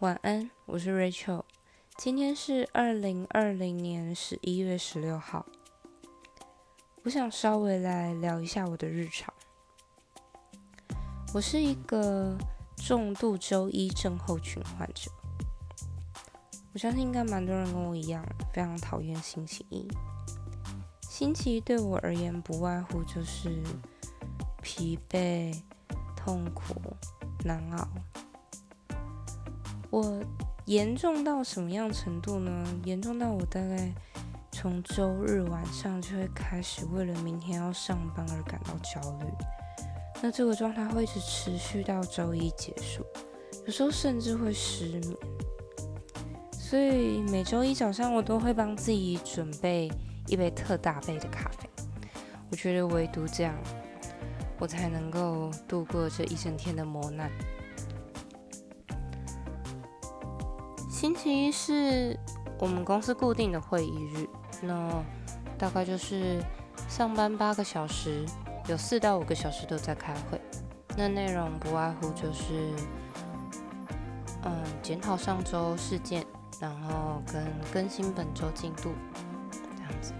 [0.00, 1.42] 晚安，我是 Rachel。
[1.96, 5.46] 今天是二零二零年十一月十六号。
[7.02, 9.32] 我想稍微来聊一下我的日常。
[11.32, 12.36] 我是一个
[12.76, 15.10] 重度周一症候群患者。
[16.74, 18.22] 我相信应该蛮多人跟我一样，
[18.52, 19.88] 非常讨厌星期一。
[21.08, 23.62] 星期一对我而言，不外乎就是
[24.60, 25.58] 疲惫、
[26.14, 26.74] 痛苦、
[27.46, 27.88] 难熬。
[29.90, 30.20] 我
[30.66, 32.50] 严重到什么样程度呢？
[32.84, 33.92] 严重到我大概
[34.50, 39.26] 从周日晚上就会开始为了明天要上班而感到焦虑。
[40.22, 43.04] 那这个状态会一直持续到周一结束，
[43.66, 45.16] 有时候甚至会失眠。
[46.52, 49.90] 所以每周一早上我都会帮自己准备
[50.26, 51.68] 一杯特大杯的咖啡。
[52.50, 53.54] 我觉得唯独这样，
[54.58, 57.30] 我才能够度过这一整天的磨难。
[60.96, 62.18] 星期一是
[62.58, 64.26] 我们公司固定的会议日，
[64.62, 65.04] 那
[65.58, 66.42] 大概就是
[66.88, 68.24] 上班八个小时，
[68.66, 70.40] 有四到五个小时都在开会。
[70.96, 72.72] 那内容不外乎就是，
[74.44, 76.24] 嗯，检讨上周事件，
[76.58, 78.94] 然后跟更新本周进度
[79.50, 80.14] 这样子。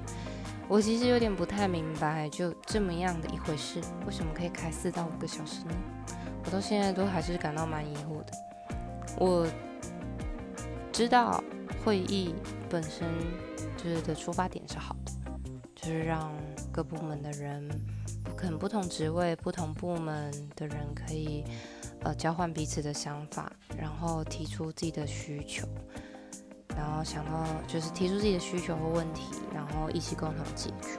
[0.68, 5.74] 我其实有点不太明白，就这么样的一回事，为什么可以开四到五个小时呢？
[6.44, 8.32] 我到现在都还是感到蛮疑惑的。
[9.18, 9.46] 我。
[10.96, 11.44] 知道
[11.84, 12.34] 会议
[12.70, 13.06] 本身
[13.76, 15.12] 就是的出发点是好的，
[15.74, 16.32] 就是让
[16.72, 17.68] 各部门的人，
[18.34, 21.44] 可能不同职位、不同部门的人可以
[22.00, 25.68] 呃交换彼此的想法，然后提出自己的需求，
[26.74, 30.98] 然后想到就是提出自己的需求或问题，然后一起共同解决，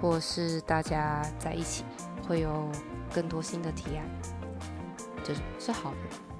[0.00, 1.84] 或是大家在一起
[2.26, 2.66] 会有
[3.14, 4.08] 更多新的提案，
[5.22, 6.31] 这种是好的。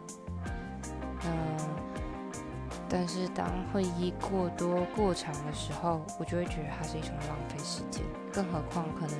[2.94, 8.04] 但是当会议过多过长的时候，我就会觉得它是一种浪费时间。
[8.30, 9.16] 更何况可能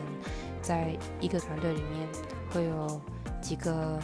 [0.61, 2.07] 在一个团队里面
[2.51, 3.01] 会有
[3.41, 3.99] 几个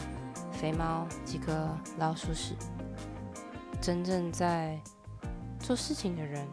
[0.51, 1.69] 肥猫、几个
[1.99, 2.55] 老鼠屎，
[3.79, 4.75] 真正在
[5.59, 6.47] 做事情的人，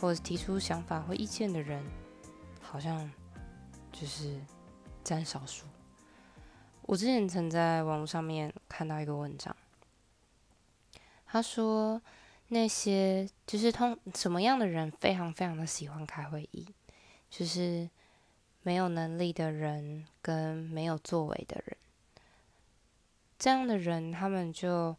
[0.00, 1.84] 或者提出想法或意见的人，
[2.60, 3.10] 好像
[3.90, 4.40] 就是
[5.02, 5.66] 占少数。
[6.82, 9.54] 我之前曾在网络上面看到一个文章。
[11.32, 11.98] 他说
[12.48, 16.68] ：“那些就是通什么样的人非常非常的喜欢开会议，
[17.30, 17.88] 就是
[18.60, 21.74] 没有能力的人跟没有作为的人。
[23.38, 24.94] 这样的人，他们就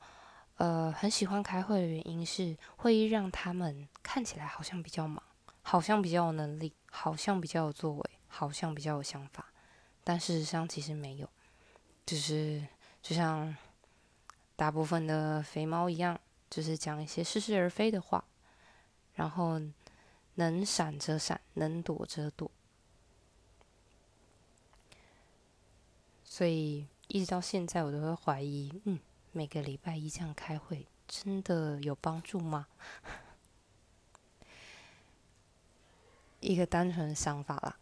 [0.58, 5.22] 呃很喜欢开会的原因是，会议让他们看起来好像比较忙，
[5.62, 9.46] 好像比较有能力，好像比较有作为，好像比较有想法，
[10.04, 11.30] 但事实上其实没有，
[12.08, 12.66] 就是
[13.04, 13.56] 就像。”
[14.56, 16.18] 大部分的肥猫一样，
[16.54, 18.24] 就是讲一些似是而非的话，
[19.16, 19.60] 然后
[20.36, 22.52] 能闪则闪，能躲则躲。
[26.24, 29.00] 所以一直到现在，我都会怀疑：嗯，
[29.32, 32.68] 每个礼拜一这样开会，真的有帮助吗？
[36.40, 37.80] 一个单纯的想法啦。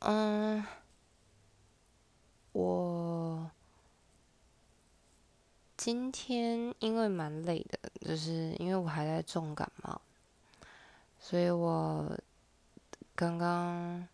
[0.00, 0.66] 嗯。
[2.50, 3.13] 我
[5.84, 10.00] 今天因为蛮累的，就是因为我还在重感冒，
[11.20, 12.10] 所以我
[13.14, 14.08] 刚刚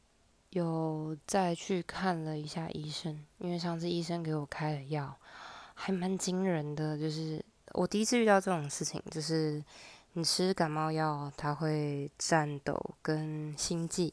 [0.48, 5.16] 有再去看了一下医生，因为上次医生给我开的药
[5.75, 7.41] 还蛮惊人的，就是
[7.75, 9.62] 我第一次遇到这种事情，就是
[10.14, 14.12] 你吃感冒药，它会颤抖跟心悸。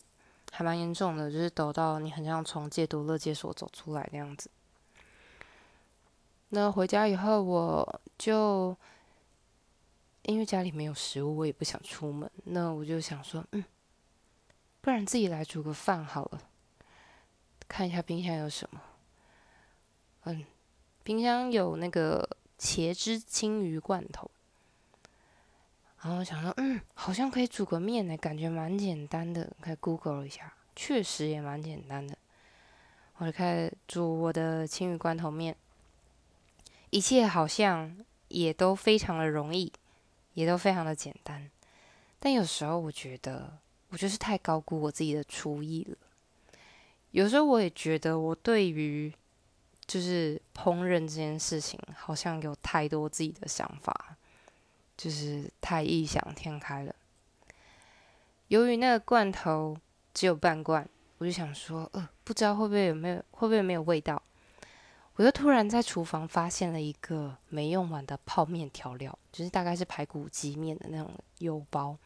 [0.51, 4.47] 还蛮严重的，就是抖到你很像从戒毒乐戒所走出来那样子。
[6.49, 8.75] 那回家以后，我就
[10.23, 12.29] 因为家里没有食物，我也不想出门。
[12.45, 13.63] 那我就想说，嗯，
[14.81, 16.41] 不然自己来煮个饭好了。
[17.67, 18.81] 看一下冰箱有什么。
[20.23, 20.45] 嗯，
[21.03, 24.29] 冰箱有那个茄汁青鱼罐头。
[26.01, 29.51] 然后想说，嗯，好像可以煮个面呢，感觉蛮简单的。
[29.59, 32.17] 可以 Google 一下，确实也蛮简单的。
[33.17, 35.55] 我就开始煮我的青鱼罐头面，
[36.89, 37.95] 一切好像
[38.27, 39.71] 也都非常的容易，
[40.33, 41.49] 也都非常的简单。
[42.19, 43.57] 但有时候我觉得，
[43.89, 45.97] 我就是太高估我自己的厨艺了。
[47.11, 49.13] 有时候我也觉得，我对于
[49.85, 54.15] 就是烹饪这件事情，好像有太多自己的想法。
[54.97, 56.95] 就是太异想天开了。
[58.47, 59.77] 由于那个罐头
[60.11, 64.19] 只有半罐，我就想说，呃，不知道会不会有没有会不会没有味道。
[65.17, 71.97] 我又突然在厨房发现了一个没用完的泡面调料，就是大概是排骨鸡面的那种油包。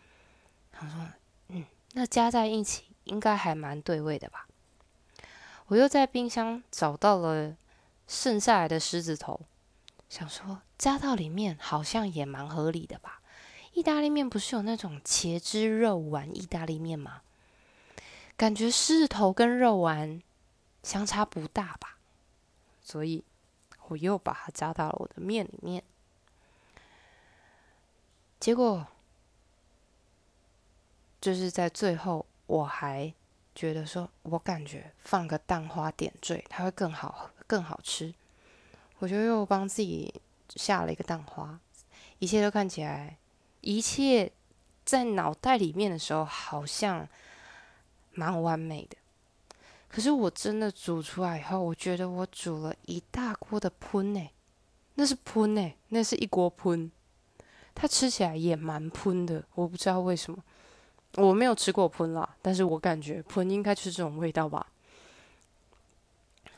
[0.72, 1.08] 他说
[1.50, 4.48] ：“嗯，那加在一起应该还蛮对味的吧？”
[5.68, 7.56] 我又在冰箱找到了
[8.08, 9.40] 剩下来的狮子头，
[10.10, 13.22] 想说加到里面好像也蛮合理的吧。
[13.74, 17.22] 意大利面不是有那种茄汁肉丸意大利面吗？
[18.38, 20.22] 感觉狮子头跟肉丸
[20.82, 21.98] 相差不大吧。
[22.92, 23.24] 所以，
[23.88, 25.82] 我又把它加到了我的面里面。
[28.38, 28.86] 结果，
[31.22, 33.14] 就是在最后，我还
[33.56, 38.14] 觉得说，我感觉放个蛋花点缀，它会更好、更好吃。
[39.00, 40.14] 我就又帮自己
[40.58, 41.58] 下了一个蛋花，
[42.20, 43.18] 一切都看起来，
[43.62, 44.30] 一切
[44.84, 47.08] 在脑袋里面的时候，好像
[48.12, 48.98] 蛮完美的。
[49.92, 54.30] 可是我真的煮出来以后，我觉得我煮了一大锅的喷呢，
[54.96, 56.90] 那是喷呢，那是一锅喷，
[57.76, 60.42] 它吃起来也蛮喷的，我不知道为什么，
[61.18, 64.66] 我没有吃过喷啦，但是我感觉喷应该就是这种味道吧。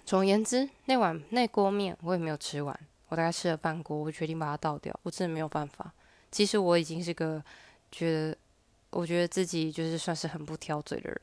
[0.06, 5.91] 总而言之，那碗那锅面我也没有吃完，我大概吃了半锅，我决定把它倒掉，我真的没有办法。
[6.30, 7.44] 其实我已经是个
[7.91, 8.38] 觉得，
[8.91, 11.19] 我觉得自己就是算是很不挑嘴的人。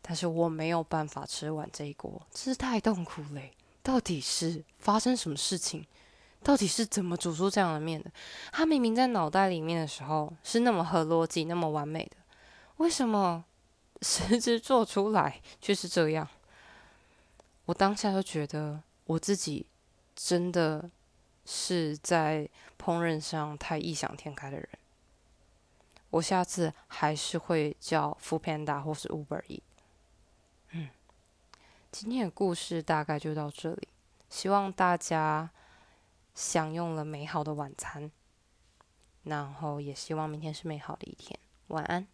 [0.00, 3.52] 但是我没有办法吃完这一锅，真是太痛苦嘞！
[3.82, 5.84] 到底是发生什么事情？
[6.42, 8.10] 到底是怎么煮出这样的面的？
[8.52, 12.16] 他明明在脑袋里面的时候是那么合逻辑、那么完美的，
[12.76, 13.44] 为什么
[14.02, 16.28] 实质做出来却是这样？
[17.64, 19.66] 我当下就觉得我自己
[20.14, 20.88] 真的
[21.44, 22.48] 是在
[22.78, 24.68] 烹饪上太异想天开的人。
[26.10, 29.62] 我下次还是会叫 Food Panda 或是 Uber E。
[32.00, 33.88] 今天的故事大概就到这里，
[34.30, 35.50] 希望大家
[36.32, 38.12] 享用了美好的晚餐，
[39.24, 41.36] 然后也希望明天是美好的一天。
[41.66, 42.06] 晚安。